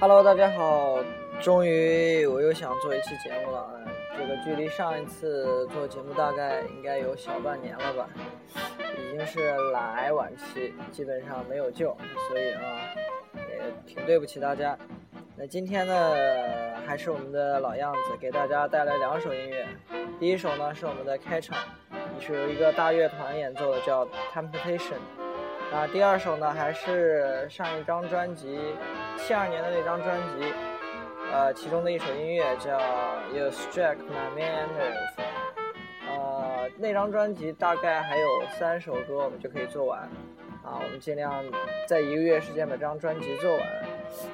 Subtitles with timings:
[0.00, 1.02] Hello，大家好，
[1.40, 3.68] 终于我又想做一期节目了。
[4.16, 8.08] 这个距离上一次做节目大概应该有小半年了吧，
[8.96, 11.96] 已经是癌晚期，基本上没有救，
[12.28, 12.78] 所以啊，
[13.34, 13.60] 也
[13.92, 14.78] 挺对不起大家。
[15.36, 16.14] 那今天呢，
[16.86, 19.66] 还是我们的老样子，给大家带来两首音乐。
[20.20, 21.58] 第一首呢是我们的开场，
[22.20, 24.94] 是由一个大乐团演奏的，叫《Temptation》。
[25.72, 28.58] 啊，第二首呢还是上一张专辑
[29.18, 30.52] 七二年的那张专辑，
[31.30, 32.78] 呃，其中的一首音乐叫
[33.34, 34.68] 《You Strike My Man》。
[36.08, 38.26] 呃，那张专辑大概还有
[38.58, 40.00] 三首歌，我们就可以做完。
[40.64, 41.44] 啊，我们尽量
[41.86, 43.66] 在一个月时间把这张专辑做完。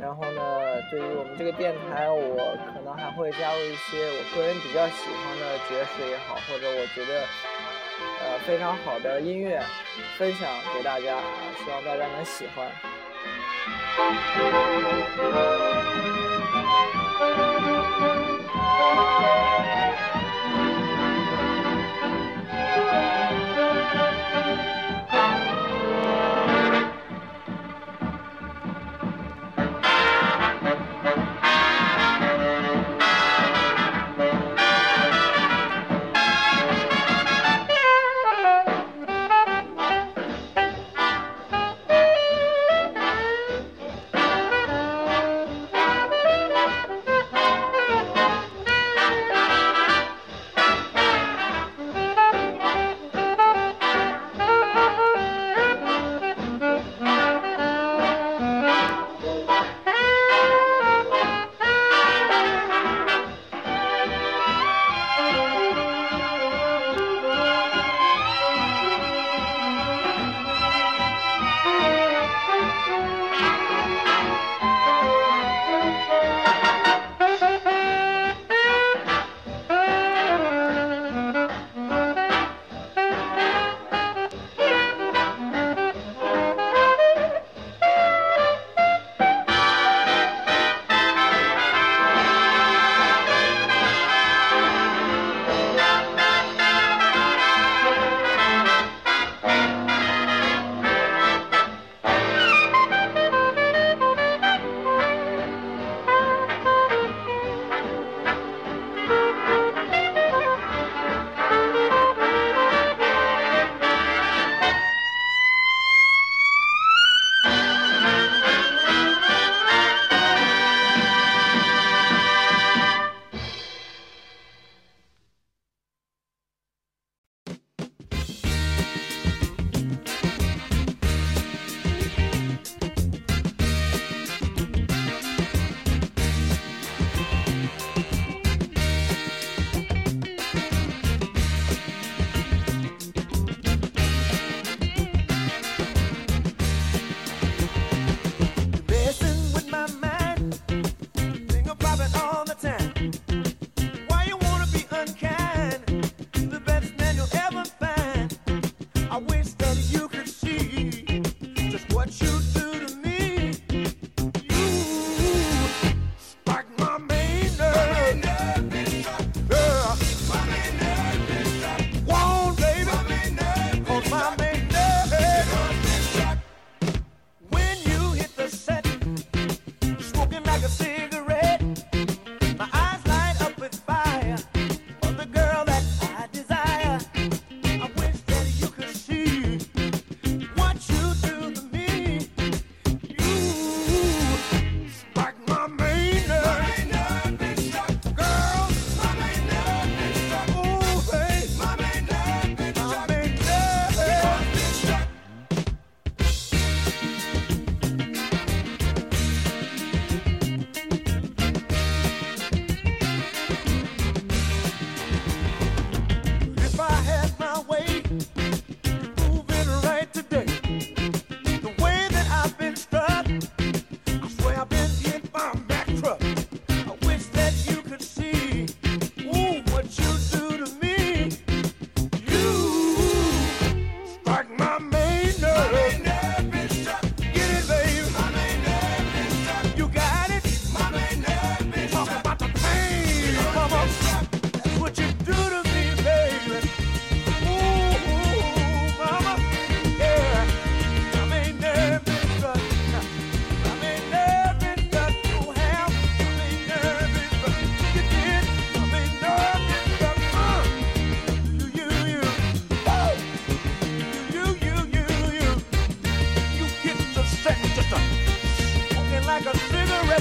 [0.00, 0.42] 然后呢，
[0.90, 7.22] 对于我们这个电台，我可能还会加入一些我个人比较喜欢的爵士也好，或者我觉得。
[8.46, 9.60] 非常好的音乐
[10.16, 11.18] 分享给大家
[11.62, 12.70] 希望大家能喜欢。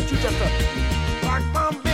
[0.08, 0.50] Chichester.
[1.24, 1.89] Rock, bomb,